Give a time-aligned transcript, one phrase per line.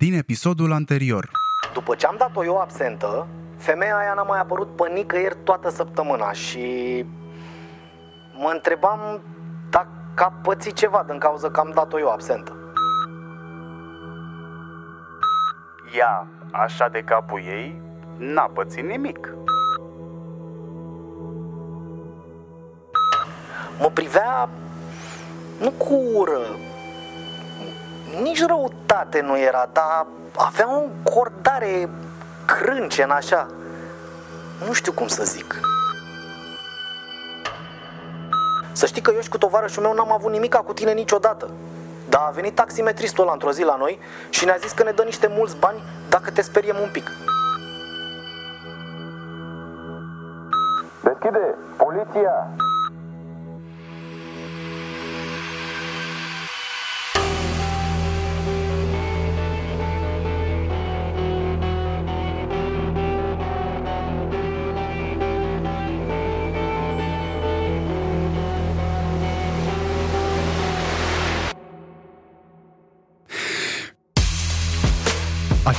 [0.00, 1.30] din episodul anterior.
[1.72, 6.32] După ce am dat-o eu absentă, femeia aia n-a mai apărut pe nicăieri toată săptămâna
[6.32, 7.04] și
[8.32, 9.20] mă întrebam
[9.70, 12.56] dacă a pățit ceva din cauza că am dat-o eu absentă.
[15.96, 17.82] Ea, așa de capul ei,
[18.16, 19.34] n-a pățit nimic.
[23.80, 24.48] Mă privea
[25.60, 26.40] nu cu ură,
[28.22, 30.06] nici răutate nu era, dar
[30.36, 31.88] avea o încordare
[32.44, 33.46] crâncen așa.
[34.66, 35.60] Nu știu cum să zic.
[38.72, 41.50] Să știi că eu și cu tovarășul meu n-am avut nimica cu tine niciodată.
[42.08, 43.98] Dar a venit taximetristul ăla într-o zi la noi
[44.28, 47.10] și ne-a zis că ne dă niște mulți bani dacă te speriem un pic.
[51.02, 51.54] Deschide!
[51.76, 52.48] Poliția!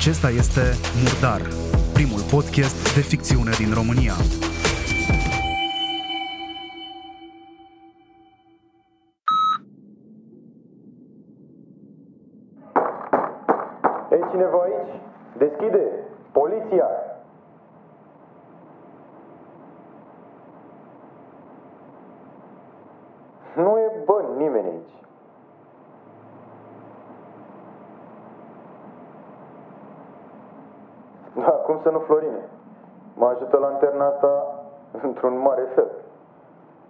[0.01, 0.61] Acesta este
[1.03, 1.41] Murdar,
[1.93, 4.13] primul podcast de ficțiune din România.
[14.11, 15.01] E cineva aici?
[15.37, 15.83] Deschide!
[16.31, 16.87] Poliția!
[23.55, 25.01] Nu e bă nimeni aici.
[31.83, 32.49] Da, cum să nu, Florine?
[33.13, 34.55] Mă ajută lanterna asta
[35.07, 35.91] într-un mare fel.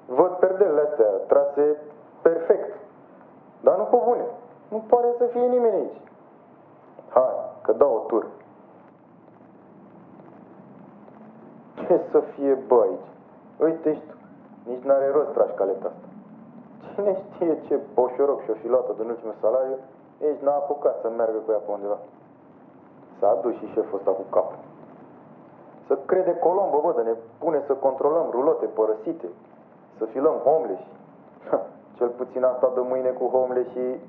[0.05, 1.77] Văd perdelele astea trase
[2.21, 2.77] perfect.
[3.61, 4.25] Dar nu pe bune.
[4.67, 6.01] Nu pare să fie nimeni aici.
[7.09, 8.27] Hai, că dau o tur.
[11.75, 13.09] Ce să fie, bă, aici?
[13.59, 14.15] Uite și tu.
[14.69, 16.07] Nici n-are rost tragi caleta asta.
[16.93, 19.77] Cine știe ce boșoroc și-o fi luat-o din ultimul salariu,
[20.17, 21.97] ești n-a apucat să meargă cu ea pe undeva.
[23.19, 24.57] S-a dus și șeful ăsta cu capul.
[25.91, 29.27] Să crede Colombo, bă, de ne pune să controlăm rulote părăsite,
[29.97, 30.81] să filăm homeless.
[31.97, 33.99] Cel puțin asta de mâine cu homeless și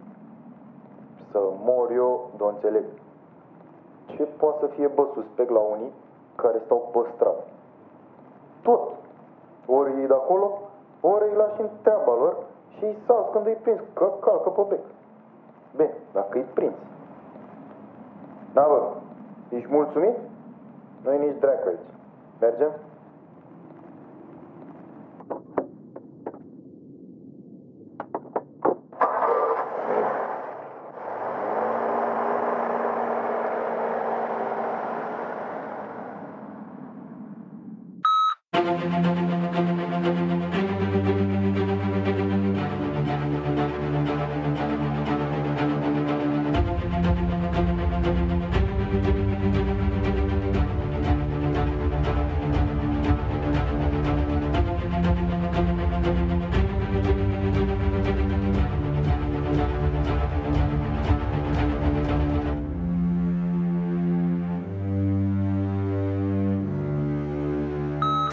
[1.30, 2.84] să mor eu, de înțeleg.
[4.06, 5.92] Ce poate să fie, bă, suspect la unii
[6.34, 7.44] care stau pe stradă?
[8.62, 8.88] Tot.
[9.66, 10.58] Ori ei de acolo,
[11.00, 12.36] ori îi lași în treaba lor
[12.76, 14.84] și îi salți când îi prins, că calcă pe bec.
[15.76, 16.74] Bine, dacă îi prins.
[18.52, 18.88] Da, bă,
[19.48, 20.16] ești mulțumit?
[21.02, 21.80] Nu-i nici dracu aici.
[22.40, 22.72] Mergem?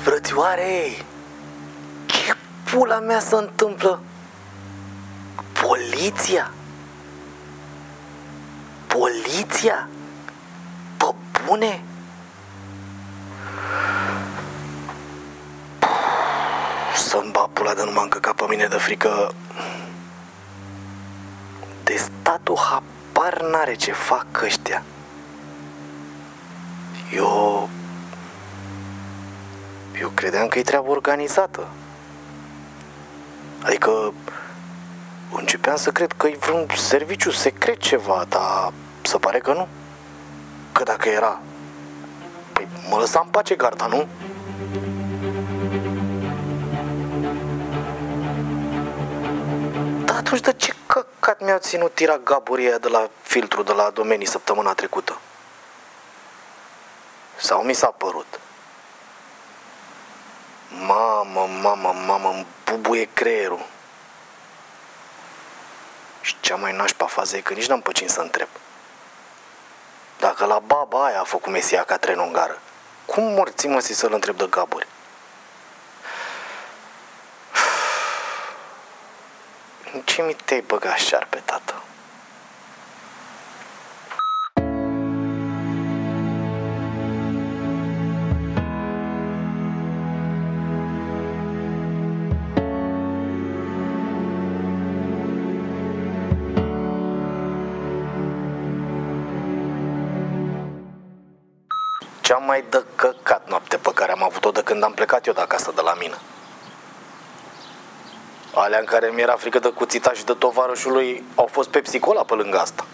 [0.01, 1.05] Frățioare,
[2.05, 4.01] ce pula mea se întâmplă?
[5.61, 6.51] Poliția?
[8.87, 9.87] Poliția?
[10.97, 11.05] Pe
[11.45, 11.83] bune?
[16.95, 19.33] Să-mi bat pula de nu m-am încăcat pe mine de frică
[21.83, 24.83] De statul habar n-are ce fac ăștia
[27.13, 27.69] Eu
[29.99, 31.67] eu credeam că e treabă organizată.
[33.63, 34.13] Adică
[35.31, 39.67] începeam să cred că e vreun serviciu secret ceva, dar se pare că nu.
[40.71, 41.41] Că dacă era,
[42.53, 44.07] păi mă lăsa în pace garda, nu?
[50.05, 54.27] Dar atunci de ce căcat mi-au ținut tira gaburia de la filtru de la domenii
[54.27, 55.19] săptămâna trecută?
[57.37, 58.39] Sau mi s-a părut?
[60.69, 63.65] Mamă, mamă, mamă, îmi bubuie creierul.
[66.21, 68.47] Și cea mai nașpa fază e că nici n-am pe cine să întreb.
[70.19, 72.61] Dacă la baba aia a făcut Mesia ca tren în gară,
[73.05, 74.87] cum morții mă să-l întreb de gaburi?
[79.93, 81.83] În ce mi te-ai băgat șarpe, tată?
[102.39, 105.41] Cea mai de căcat noapte pe care am avut-o de când am plecat eu de
[105.41, 106.17] acasă de la mine.
[108.53, 112.23] Alea în care mi-era frică de cuțita și de tovarășul lui au fost pe psicola
[112.23, 112.85] pe lângă asta.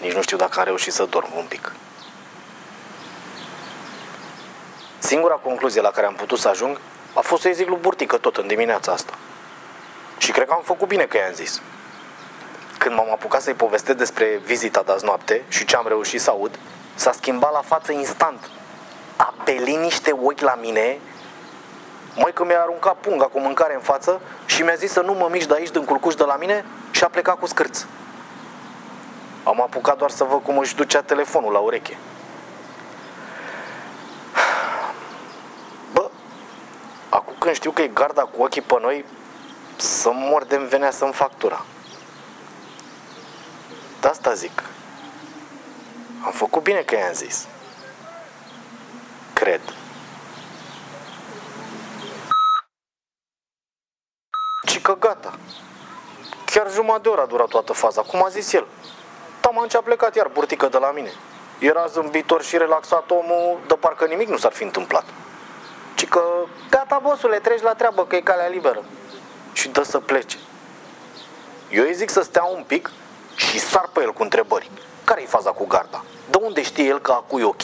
[0.00, 1.72] Nici nu știu dacă am reușit să dorm un pic.
[4.98, 6.80] Singura concluzie la care am putut să ajung
[7.14, 9.12] a fost să-i zic lui Burtică tot în dimineața asta.
[10.18, 11.62] Și cred că am făcut bine că i-am zis.
[12.78, 16.30] Când m-am apucat să-i povestesc despre vizita de azi noapte și ce am reușit să
[16.30, 16.58] aud,
[16.94, 18.50] s-a schimbat la față instant.
[19.16, 20.98] A pelit niște ochi la mine,
[22.16, 25.28] mai că mi-a aruncat punga cu mâncare în față și mi-a zis să nu mă
[25.30, 27.84] mișc de aici din culcuș de la mine și a plecat cu scârț.
[29.44, 31.96] Am apucat doar să văd cum își ducea telefonul la ureche.
[35.92, 36.10] Bă,
[37.08, 39.04] acum când știu că e garda cu ochii pe noi,
[39.76, 41.64] să mor de venea să-mi factura.
[44.00, 44.62] De asta zic.
[46.24, 47.46] Am făcut bine că i-am zis.
[49.32, 49.60] Cred.
[54.66, 55.38] Și că gata.
[56.44, 58.66] Chiar jumătate de oră a durat toată faza, cum a zis el.
[59.40, 61.12] Taman ce a plecat iar burtică de la mine.
[61.58, 65.04] Era zâmbitor și relaxat omul, de parcă nimic nu s-ar fi întâmplat.
[65.94, 66.22] Ci că,
[66.70, 68.84] gata, bosule, treci la treabă, că e calea liberă.
[69.52, 70.38] Și dă să plece.
[71.70, 72.90] Eu îi zic să stea un pic
[73.34, 74.70] și sar pe el cu întrebări.
[75.12, 76.04] Care-i faza cu garda?
[76.30, 77.62] De unde știe el că acu e ok?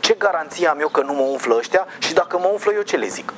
[0.00, 1.86] Ce garanție am eu că nu mă umflă ăștia?
[1.98, 3.32] Și dacă mă umflă eu, ce le zic?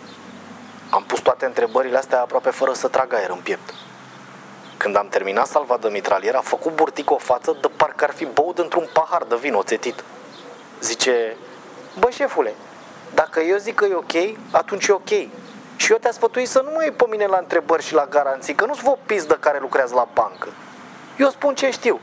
[0.90, 3.75] Am pus toate întrebările astea aproape fără să trag aer în piept.
[4.76, 8.25] Când am terminat salva de mitralier, a făcut burtic o față de parcă ar fi
[8.25, 10.04] băut într-un pahar de vin oțetit.
[10.81, 11.37] Zice,
[11.99, 12.54] bă șefule,
[13.14, 15.08] dacă eu zic că e ok, atunci e ok.
[15.76, 18.54] Și eu te-a sfătuit să nu mă iei pe mine la întrebări și la garanții,
[18.54, 20.49] că nu-s vă pizdă care lucrează la bancă.
[21.16, 22.00] Eu spun ce știu.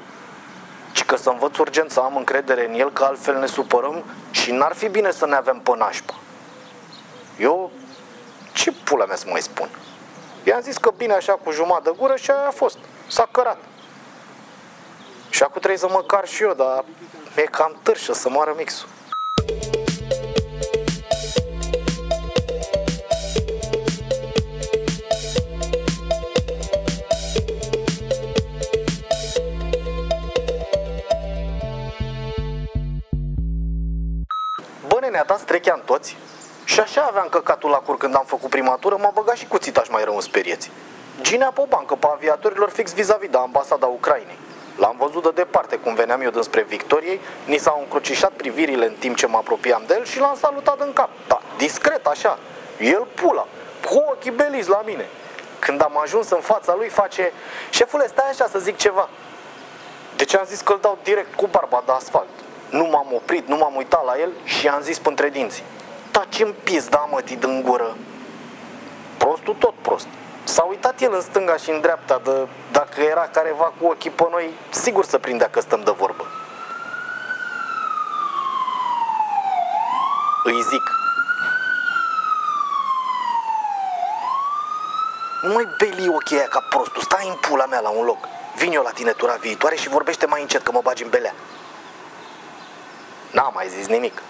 [1.06, 4.52] Și că să învăț urgent să am încredere în el, că altfel ne supărăm și
[4.52, 6.13] n-ar fi bine să ne avem pe nașpa.
[7.40, 7.72] Eu,
[8.54, 9.69] ce pula mea să mai spun?
[10.44, 12.78] I-am zis că bine așa cu jumătate de gură și aia a fost.
[13.07, 13.57] S-a cărat.
[15.30, 16.84] Și acum trebuie să mă car și eu, dar
[17.36, 18.88] e cam târșă să moară mixul.
[35.15, 36.17] Ne-a dat strechea în toți
[36.63, 39.88] și așa aveam căcatul la cur când am făcut prima tură, m-a băgat și cuțitaș
[39.89, 40.71] mai rău în sperieți.
[41.21, 44.38] Ginea pe o bancă pe aviatorilor fix vis-a-vis de ambasada Ucrainei.
[44.77, 49.15] L-am văzut de departe cum veneam eu dinspre Victoriei, ni s-au încrucișat privirile în timp
[49.15, 51.09] ce mă apropiam de el și l-am salutat în cap.
[51.27, 52.39] Da, discret așa.
[52.79, 53.47] El pula,
[53.85, 55.06] cu ochii beliți la mine.
[55.59, 57.31] Când am ajuns în fața lui face,
[57.69, 59.09] șefule, stai așa să zic ceva.
[60.15, 62.27] Deci am zis că îl dau direct cu barba de asfalt.
[62.75, 65.63] Nu m-am oprit, nu m-am uitat la el și am zis între dinți.
[66.12, 67.95] Taci-mi pizda, mă, din gură.
[69.18, 70.07] Prostul tot prost.
[70.44, 74.27] S-a uitat el în stânga și în dreapta de dacă era careva cu ochii pe
[74.31, 76.25] noi, sigur să prindea că stăm de vorbă.
[80.44, 80.84] Îi zic.
[85.41, 88.27] Nu mai beli ochii aia ca prostul, stai în pula mea la un loc.
[88.55, 91.34] Vin eu la tine tura viitoare și vorbește mai încet că mă bagi în belea.
[93.36, 94.22] N-am mai zis nimic.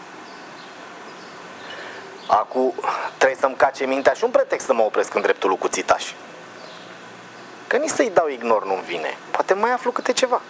[2.27, 2.73] Acum
[3.17, 6.11] trebuie să-mi cace mintea și un pretext să mă opresc în dreptul lui cuțitaș.
[7.67, 9.17] Că nici să-i dau ignor nu-mi vine.
[9.31, 10.41] Poate mai aflu câte ceva.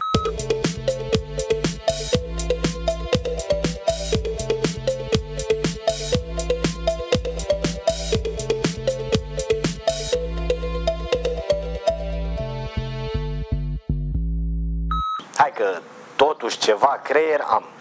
[15.35, 15.79] Hai că
[16.15, 17.74] totuși ceva creier am.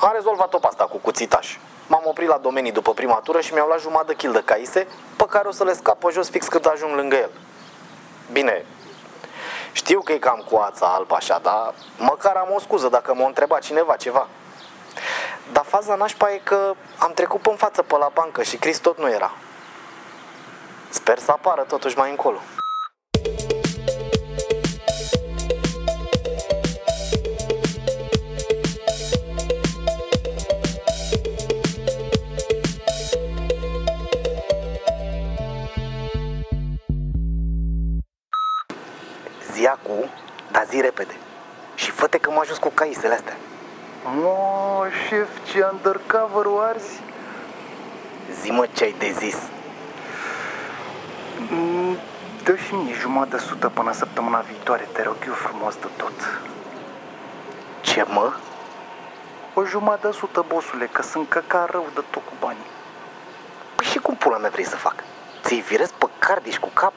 [0.00, 1.56] Am rezolvat-o pe asta cu cuțitaș.
[1.86, 4.86] M-am oprit la domenii după prima tură și mi-au luat jumătate de kil de caise
[5.16, 7.30] pe care o să le scap pe jos fix când ajung lângă el.
[8.32, 8.64] Bine,
[9.72, 13.26] știu că e cam cu ața albă așa, dar măcar am o scuză dacă m-a
[13.26, 14.28] întrebat cineva ceva.
[15.52, 18.98] Dar faza nașpa e că am trecut pe față pe la bancă și Chris tot
[18.98, 19.32] nu era.
[20.88, 22.38] Sper să apară totuși mai încolo.
[39.90, 40.10] Zi acum,
[40.50, 41.14] dar zi repede.
[41.74, 43.36] Și fă că m-a ajuns cu caisele astea.
[44.20, 47.00] No, șef, ce undercover arzi?
[48.40, 49.36] Zi mă ce ai de zis.
[51.50, 51.96] Mm,
[52.44, 56.40] Dă și mie jumătate de sută până săptămâna viitoare, te rog eu frumos de tot.
[57.80, 58.32] Ce mă?
[59.54, 62.70] O jumătate de sută, bosule, că sunt căca rău de tot cu banii.
[63.74, 64.94] Păi și cum pula mea vrei să fac?
[65.44, 66.92] Ți-i virez pe cardiș cu cap?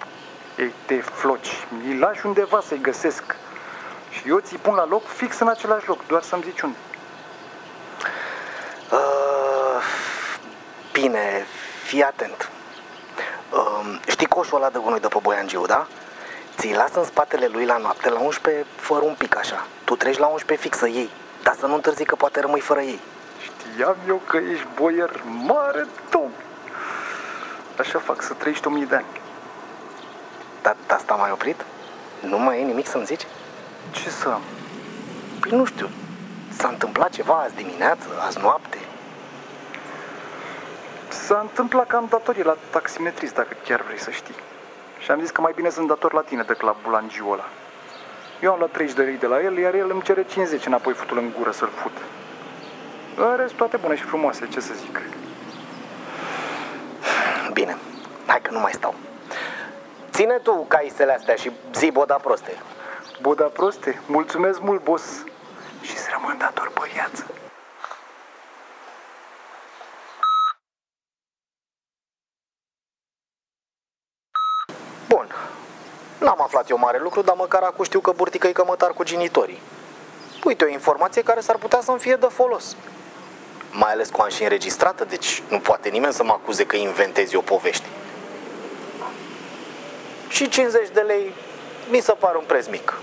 [0.58, 3.36] Ei te floci, îi lași undeva să-i găsesc.
[4.10, 6.78] Și eu ți-i pun la loc fix în același loc, doar să-mi zici unde.
[8.92, 9.84] Uh,
[10.92, 11.46] bine,
[11.84, 12.50] fii atent.
[13.52, 15.88] Uh, știi coșul ăla de gunoi de pe Boiangiu, da?
[16.58, 19.68] Ți-i lasă în spatele lui la noapte, la 11, fără un pic așa.
[19.84, 21.10] Tu treci la 11 fix să iei,
[21.44, 23.00] dar să nu întârzi că poate rămâi fără ei.
[23.42, 26.32] Știam eu că ești boier mare, domn.
[27.80, 29.23] Așa fac, să trăiești o mii de ani.
[30.64, 31.66] Dar de asta m-ai oprit?
[32.20, 33.26] Nu mai e nimic să-mi zici?
[33.92, 34.42] Ce să am?
[35.40, 35.90] Păi nu știu,
[36.58, 38.78] s-a întâmplat ceva azi dimineață, azi noapte?
[41.10, 44.36] S-a întâmplat că am datorii la taximetrist, dacă chiar vrei să știi.
[45.00, 47.46] Și am zis că mai bine sunt dator la tine decât la bulangiul ăla.
[48.42, 50.94] Eu am luat 30 de lei de la el, iar el îmi cere 50 înapoi
[50.94, 51.98] futul în gură să-l fut.
[53.16, 55.02] În rest, toate bune și frumoase, ce să zic.
[57.54, 57.78] Bine,
[58.26, 58.96] hai că nu mai stau.
[60.14, 62.62] Ține tu caisele astea și zi boda proste.
[63.22, 65.24] Boda proste, mulțumesc mult, boss.
[65.82, 67.26] Și să rămân dator pe viață.
[75.08, 75.28] Bun,
[76.20, 79.62] n-am aflat eu mare lucru, dar măcar acum știu că burtică e cămătar cu genitorii.
[80.44, 82.76] Uite, o informație care s-ar putea să-mi fie de folos.
[83.72, 87.34] Mai ales cu am și înregistrată, deci nu poate nimeni să mă acuze că inventez
[87.34, 87.86] eu povești.
[90.34, 91.34] Și 50 de lei
[91.90, 92.94] mi se pare un preț mic.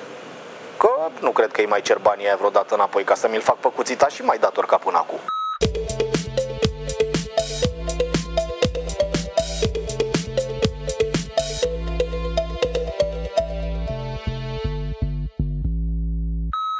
[0.77, 3.57] Că nu cred că îi mai cer banii aia vreodată înapoi ca să mi-l fac
[3.57, 5.19] pe cuțita și mai dator ca până acum.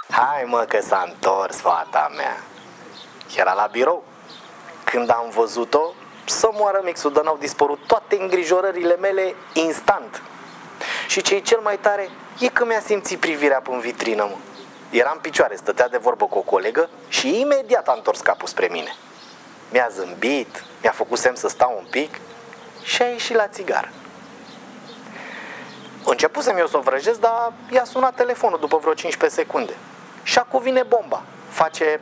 [0.09, 2.37] Hai mă că s-a întors fata mea.
[3.37, 4.04] Era la birou.
[4.85, 5.92] Când am văzut-o,
[6.25, 10.23] să moară mixul, dar n-au dispărut toate îngrijorările mele instant.
[11.11, 14.37] Și ce e cel mai tare e că mi-a simțit privirea pe vitrină, mă.
[14.90, 18.69] Era în picioare, stătea de vorbă cu o colegă și imediat a întors capul spre
[18.71, 18.97] mine.
[19.71, 22.21] Mi-a zâmbit, mi-a făcut semn să stau un pic
[22.83, 23.88] și a ieșit la țigară.
[26.05, 29.76] Începusem eu să o vrăjesc, dar i-a sunat telefonul după vreo 15 secunde.
[30.23, 31.23] Și acum vine bomba.
[31.49, 32.00] Face,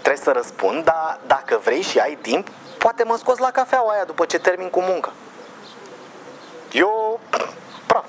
[0.00, 2.48] trebuie să răspund, dar dacă vrei și ai timp,
[2.78, 5.12] poate mă scoți la cafeaua aia după ce termin cu muncă.
[6.72, 7.20] Eu,
[7.86, 8.04] praf,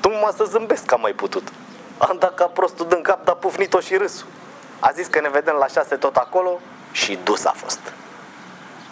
[0.00, 1.52] tu mă să zâmbesc că am mai putut.
[1.98, 4.26] Am dat ca prostul din cap, dar pufnit-o și râsul.
[4.80, 6.60] A zis că ne vedem la șase tot acolo
[6.92, 7.80] și dus a fost.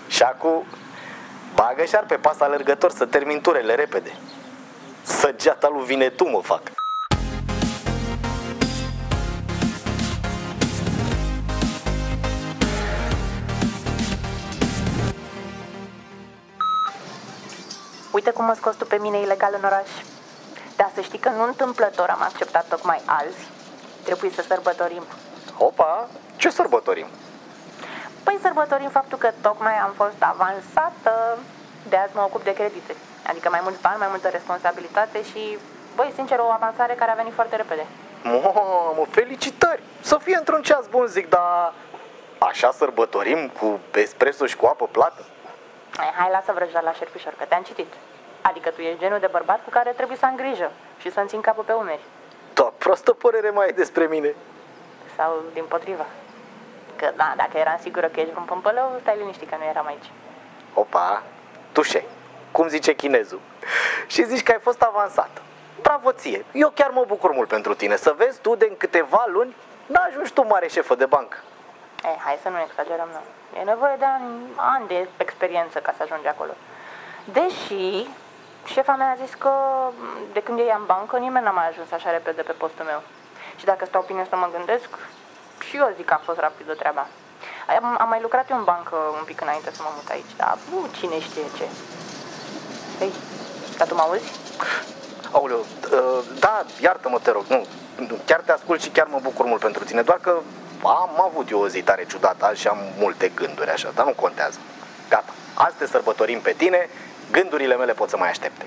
[0.08, 0.64] Și acum
[1.54, 4.16] bagă și pe pas alergător să termin turele repede.
[5.02, 6.60] Săgeata lui vine tu mă fac.
[18.12, 19.88] Uite cum mă scos tu pe mine ilegal în oraș.
[20.76, 23.48] Dar să știi că nu întâmplător am acceptat tocmai azi.
[24.04, 25.02] Trebuie să sărbătorim.
[25.58, 27.06] Opa, ce sărbătorim?
[28.22, 31.38] Păi sărbătorim faptul că tocmai am fost avansată.
[31.88, 32.94] De azi mă ocup de credite.
[33.26, 35.58] Adică mai mulți bani, mai multă responsabilitate și,
[35.94, 37.86] băi, sincer, o avansare care a venit foarte repede.
[38.22, 39.82] Mamă, felicitări!
[40.00, 41.72] Să fie într-un ceas bun, zic, dar
[42.38, 45.24] așa sărbătorim cu espresso și cu apă plată?
[45.96, 47.92] Hai, hai lasă vrăjea la șerpișor, că te-am citit.
[48.48, 51.40] Adică tu ești genul de bărbat cu care trebuie să am grijă și să-mi țin
[51.40, 52.04] capul pe umeri.
[52.54, 54.34] Da, prostă părere mai ai despre mine.
[55.16, 56.06] Sau din potriva.
[56.96, 60.10] Că da, dacă eram sigură că ești un pămpălău, stai liniștit că nu eram aici.
[60.74, 61.22] Opa,
[61.72, 62.04] tușe,
[62.50, 63.40] cum zice chinezul.
[64.06, 65.42] Și zici că ai fost avansat.
[65.82, 67.96] Bravo ție, eu chiar mă bucur mult pentru tine.
[67.96, 71.36] Să vezi tu de în câteva luni n-ajungi tu mare șefă de bancă.
[72.04, 73.22] Eh, hai să nu exagerăm, nu.
[73.60, 74.24] E nevoie de ani,
[74.56, 76.52] ani de experiență ca să ajungi acolo.
[77.32, 78.08] Deși
[78.66, 79.52] șefa mea a zis că
[80.32, 83.02] de când e în bancă nimeni n-a mai ajuns așa repede pe postul meu.
[83.56, 84.88] Și dacă stau bine să mă gândesc,
[85.66, 87.06] și eu zic că a fost rapidă treaba.
[87.80, 90.58] Am, am mai lucrat eu în bancă un pic înainte să mă mut aici, dar
[90.70, 91.66] nu cine știe ce.
[93.00, 93.12] Ei,
[93.76, 94.32] dar tu mă auzi?
[95.32, 95.58] Aoleu,
[95.92, 99.60] uh, da, iartă-mă, te rog, nu, nu, chiar te ascult și chiar mă bucur mult
[99.60, 100.38] pentru tine, doar că
[100.82, 104.12] am avut eu o zi tare ciudată azi și am multe gânduri așa, dar nu
[104.12, 104.58] contează.
[105.08, 106.88] Gata, azi te sărbătorim pe tine,
[107.30, 108.66] gândurile mele pot să mai aștepte.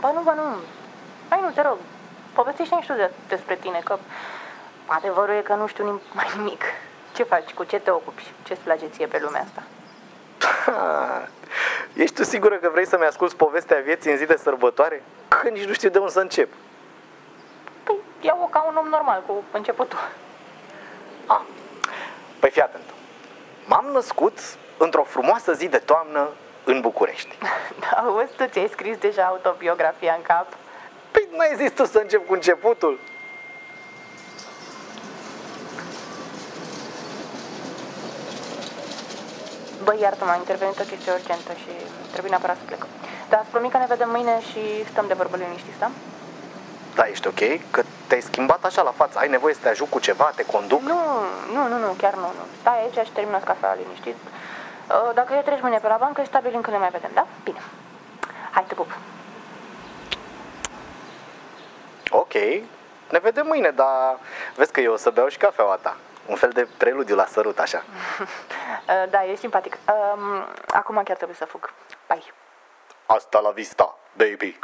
[0.00, 0.42] Ba nu, ba nu.
[1.28, 1.76] Hai nu, te rog,
[2.32, 3.98] povestește și tu de, despre tine, că
[4.86, 6.62] adevărul e că nu știu nim- mai nimic.
[7.14, 9.62] Ce faci, cu ce te ocupi, ce-ți place ție pe lumea asta?
[12.02, 15.02] Ești tu sigură că vrei să-mi asculți povestea vieții în zi de sărbătoare?
[15.28, 16.52] Că nici nu știu de unde să încep.
[17.82, 19.98] Păi, iau-o ca un om normal, cu începutul.
[21.26, 21.44] A,
[22.40, 22.84] păi fii atent.
[23.66, 24.38] M-am născut
[24.76, 26.28] într-o frumoasă zi de toamnă
[26.64, 27.38] în București.
[27.80, 30.46] Da, auzi, tu ți-ai scris deja autobiografia în cap?
[31.10, 32.98] Păi n-ai zis tu să încep cu începutul?
[39.84, 41.72] Băi, iartă-mă, a intervenit o chestie urgentă și
[42.10, 42.86] trebuie neapărat să plec.
[43.28, 45.90] Dar îți promit că ne vedem mâine și stăm de vorbă liniștiți, da?
[46.94, 47.42] Da, ești ok?
[47.70, 49.18] Că te-ai schimbat așa la față.
[49.18, 50.80] Ai nevoie să te ajut cu ceva, te conduc?
[50.80, 51.00] Nu,
[51.54, 52.44] nu, nu, nu, chiar nu, nu.
[52.60, 54.16] Stai aici și termină cafea liniștit.
[54.90, 57.26] Uh, Dacă e treci mâine pe la bancă, stabilim când ne mai vedem, da?
[57.44, 57.60] Bine.
[58.50, 58.90] Hai, te pup.
[62.10, 62.32] Ok,
[63.10, 64.18] ne vedem mâine, dar
[64.54, 65.96] vezi că eu o să beau și cafeaua ta.
[66.26, 67.82] Un fel de preludiu la sărut, așa.
[68.90, 69.76] Uh, Da, e simpatic.
[70.14, 71.72] Um, Acum chiar trebuie să fug.
[72.08, 72.24] Bye.
[73.06, 74.58] Asta la vista, baby.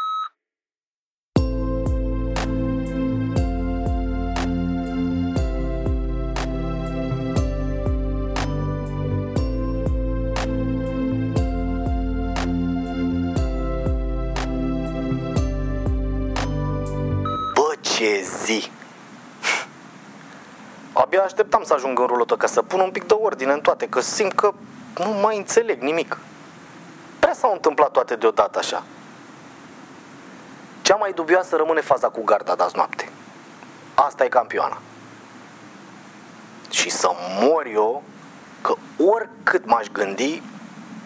[17.97, 18.71] Ce zi!
[21.03, 23.89] Abia așteptam să ajung în rulotă ca să pun un pic de ordine în toate,
[23.89, 24.53] că simt că
[24.99, 26.19] nu mai înțeleg nimic.
[27.19, 28.83] Prea s-au întâmplat toate deodată așa.
[30.83, 33.09] Cea mai dubioasă rămâne faza cu garda de azi noapte.
[33.95, 34.79] Asta e campioana.
[36.71, 37.11] Și să
[37.41, 38.03] mor eu,
[38.61, 40.43] că oricât m-aș gândi,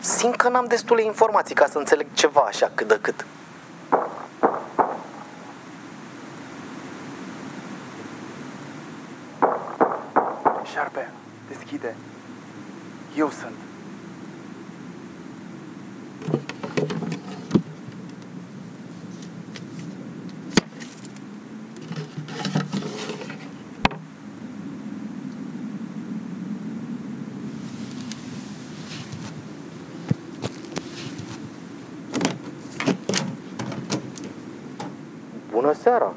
[0.00, 3.24] simt că n-am destule informații ca să înțeleg ceva așa cât de cât.
[10.80, 11.10] Șarpe,
[11.48, 11.94] deschide.
[13.16, 13.52] Eu sunt.
[35.50, 36.12] Bună seara!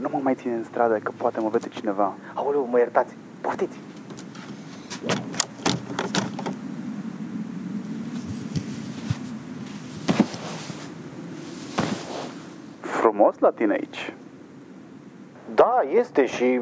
[0.00, 2.14] Nu mă mai ține în stradă, că poate mă vede cineva.
[2.34, 3.76] Aoleu, mă iertați, poftiți!
[13.14, 14.14] Frumos la tine aici.
[15.54, 16.60] Da, este și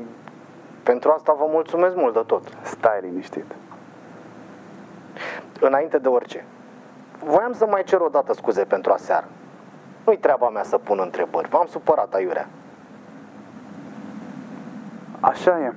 [0.82, 2.42] pentru asta vă mulțumesc mult de tot.
[2.62, 3.44] Stai liniștit.
[5.60, 6.44] Înainte de orice,
[7.24, 9.26] voiam să mai cer o dată scuze pentru aseară.
[10.04, 12.48] Nu-i treaba mea să pun întrebări, v-am supărat aiurea.
[15.20, 15.72] Așa e.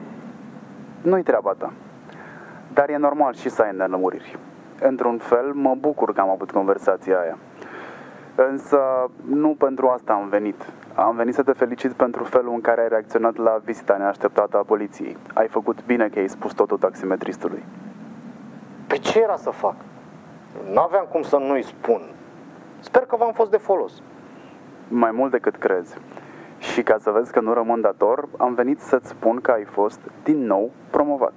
[1.02, 1.74] Nu-i treaba ta.
[2.74, 4.38] Dar e normal și să ai nelămuriri.
[4.82, 7.38] Într-un fel, mă bucur că am avut conversația aia.
[8.36, 8.80] Însă,
[9.26, 10.66] nu pentru asta am venit.
[10.96, 14.64] Am venit să te felicit pentru felul în care ai reacționat la vizita neașteptată a
[14.64, 15.18] poliției.
[15.34, 17.64] Ai făcut bine că ai spus totul taximetristului.
[18.88, 19.76] Pe ce era să fac?
[20.74, 22.02] N-aveam cum să nu-i spun.
[22.80, 24.02] Sper că v-am fost de folos.
[24.88, 25.98] Mai mult decât crezi.
[26.58, 30.00] Și ca să vezi că nu rămân dator, am venit să-ți spun că ai fost
[30.24, 31.34] din nou promovat.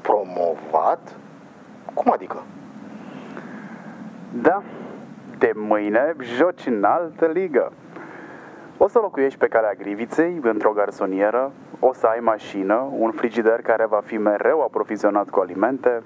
[0.00, 1.16] Promovat?
[1.94, 2.42] Cum adică?
[4.32, 4.62] Da,
[5.38, 7.72] de mâine joci în altă ligă.
[8.76, 13.86] O să locuiești pe calea Griviței, într-o garsonieră, o să ai mașină, un frigider care
[13.86, 16.02] va fi mereu aprovizionat cu alimente,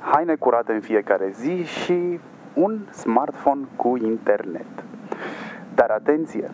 [0.00, 2.20] haine curate în fiecare zi și
[2.54, 4.84] un smartphone cu internet.
[5.74, 6.50] Dar atenție!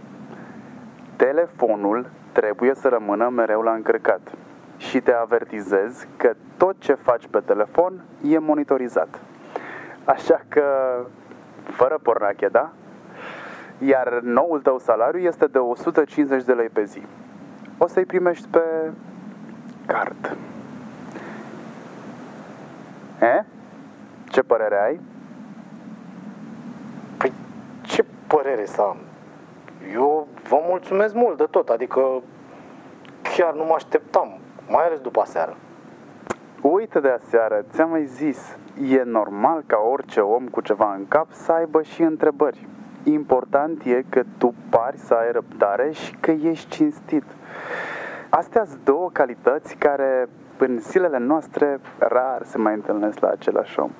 [1.16, 4.32] Telefonul trebuie să rămână mereu la încărcat
[4.76, 9.20] și te avertizez că tot ce faci pe telefon e monitorizat.
[10.06, 10.64] Așa că,
[11.62, 12.70] fără pornache, da?
[13.78, 17.02] Iar noul tău salariu este de 150 de lei pe zi.
[17.78, 18.92] O să-i primești pe
[19.86, 20.36] card.
[23.20, 23.44] E?
[24.28, 25.00] Ce părere ai?
[27.16, 27.32] Păi
[27.82, 28.96] ce părere să am?
[29.92, 32.22] Eu vă mulțumesc mult de tot, adică
[33.36, 34.38] chiar nu mă așteptam,
[34.68, 35.56] mai ales după aseară.
[36.72, 38.56] Uite de aseară, ți-am mai zis,
[38.88, 42.66] e normal ca orice om cu ceva în cap să aibă și întrebări.
[43.02, 47.24] Important e că tu pari să ai răbdare și că ești cinstit.
[48.28, 53.90] Astea sunt două calități care în zilele noastre rar se mai întâlnesc la același om.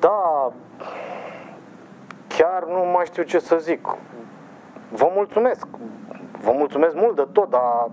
[0.00, 0.52] Da,
[2.28, 3.86] chiar nu mai știu ce să zic.
[4.92, 5.66] Vă mulțumesc.
[6.40, 7.90] Vă mulțumesc mult de tot, dar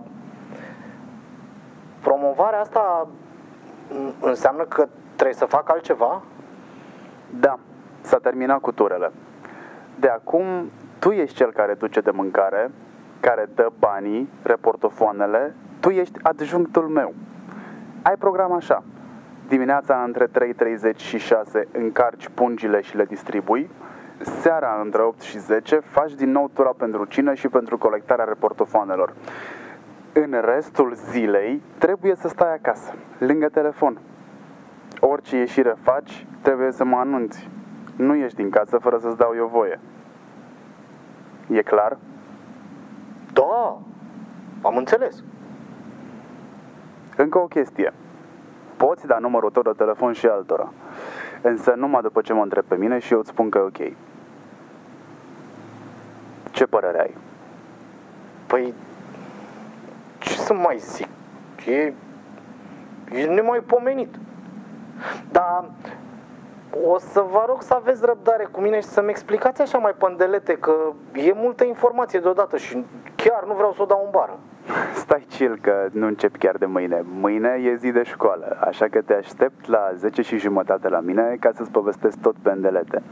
[2.02, 3.08] promovarea asta
[4.20, 6.22] înseamnă că trebuie să fac altceva?
[7.40, 7.58] Da,
[8.00, 9.10] s-a terminat cu turele.
[9.98, 12.70] De acum, tu ești cel care duce de mâncare,
[13.20, 17.14] care dă banii, reportofoanele, tu ești adjunctul meu.
[18.02, 18.82] Ai program așa.
[19.48, 20.26] Dimineața între
[20.92, 23.70] 3.30 și 6 încarci pungile și le distribui.
[24.20, 29.12] Seara între 8 și 10 faci din nou tura pentru cină și pentru colectarea reportofoanelor.
[30.22, 33.98] În restul zilei trebuie să stai acasă, lângă telefon.
[35.00, 37.48] Orice ieșire faci, trebuie să mă anunți.
[37.96, 39.80] Nu ieși din casă fără să-ți dau eu voie.
[41.50, 41.96] E clar?
[43.32, 43.78] Da,
[44.62, 45.22] am înțeles.
[47.16, 47.92] Încă o chestie.
[48.76, 50.72] Poți da numărul tău de telefon și altora.
[51.42, 53.96] Însă numai după ce mă întreb pe mine și eu îți spun că e ok.
[56.50, 57.14] Ce părere ai?
[58.46, 58.95] Păi, ce
[60.46, 61.08] să mai zic?
[61.66, 61.92] E,
[63.12, 64.14] e nemaipomenit.
[65.30, 65.64] Dar
[66.84, 70.52] o să vă rog să aveți răbdare cu mine și să-mi explicați așa mai pândelete
[70.58, 70.74] că
[71.12, 74.38] e multă informație deodată și chiar nu vreau să o dau în bară.
[75.02, 77.04] Stai chill că nu încep chiar de mâine.
[77.20, 81.36] Mâine e zi de școală, așa că te aștept la 10 și jumătate la mine
[81.40, 83.02] ca să-ți povestesc tot pe îndelete.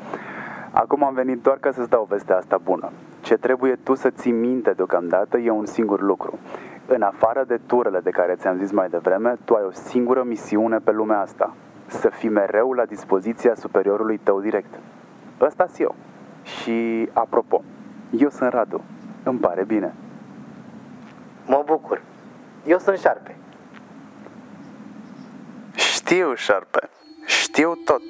[0.71, 2.91] Acum am venit doar ca să-ți dau vestea asta bună.
[3.21, 6.39] Ce trebuie tu să ții minte deocamdată e un singur lucru.
[6.87, 10.79] În afară de turele de care ți-am zis mai devreme, tu ai o singură misiune
[10.79, 11.55] pe lumea asta.
[11.87, 14.75] Să fii mereu la dispoziția superiorului tău direct.
[15.41, 15.95] ăsta sunt eu.
[16.43, 17.63] Și, apropo,
[18.19, 18.85] eu sunt Radu.
[19.23, 19.95] Îmi pare bine.
[21.47, 22.03] Mă bucur.
[22.67, 23.37] Eu sunt șarpe.
[25.75, 26.89] Știu, șarpe.
[27.27, 28.03] Știu tot.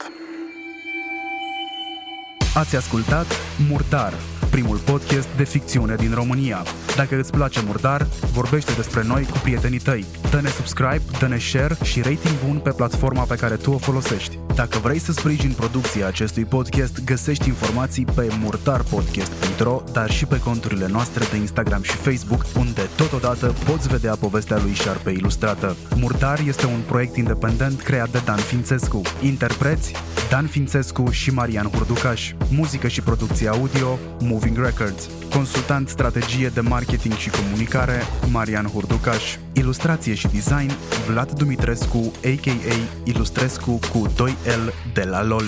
[2.55, 3.27] Ați ascultat
[3.69, 4.12] Murdar,
[4.51, 6.62] primul podcast de ficțiune din România.
[6.97, 10.05] Dacă îți place Murdar, vorbește despre noi cu prietenii tăi.
[10.31, 14.38] Dă-ne subscribe, dă-ne share și rating bun pe platforma pe care tu o folosești.
[14.55, 20.87] Dacă vrei să sprijini producția acestui podcast, găsești informații pe murdarpodcast.ro, dar și pe conturile
[20.90, 25.77] noastre de Instagram și Facebook, unde totodată poți vedea povestea lui Șarpe ilustrată.
[25.97, 29.01] Murdar este un proiect independent creat de Dan Fințescu.
[29.23, 29.93] Interpreți
[30.31, 32.33] Dan Fințescu și Marian Hurducaș.
[32.50, 35.09] Muzică și producție audio Moving Records.
[35.35, 38.00] Consultant strategie de marketing și comunicare
[38.33, 39.37] Marian Hurducaș.
[39.52, 40.70] Ilustrație și design
[41.09, 42.74] Vlad Dumitrescu, a.k.a.
[43.04, 45.44] Ilustrescu cu 2L de la LOL.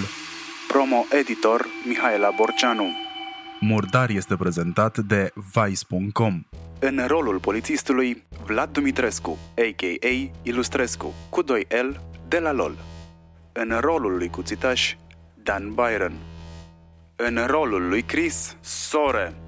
[0.68, 2.86] Promo editor Mihaela Borceanu.
[3.60, 6.42] Murdar este prezentat de Vice.com.
[6.78, 10.30] În rolul polițistului Vlad Dumitrescu, a.k.a.
[10.42, 12.76] Ilustrescu, cu 2L de la LOL.
[13.52, 14.94] În rolul lui Cuțitaș,
[15.42, 16.12] Dan Byron.
[17.18, 19.45] În rolul lui Chris, Sore.